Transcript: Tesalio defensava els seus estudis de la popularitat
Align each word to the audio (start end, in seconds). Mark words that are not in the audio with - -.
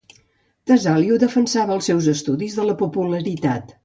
Tesalio 0.69 1.19
defensava 1.23 1.75
els 1.75 1.89
seus 1.91 2.07
estudis 2.15 2.57
de 2.61 2.65
la 2.71 2.77
popularitat 2.81 3.71